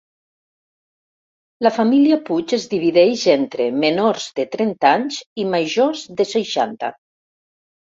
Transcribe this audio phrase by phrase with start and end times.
[1.67, 6.95] La família Puig es divideix entre menors de trenta anys i majors de seixanta.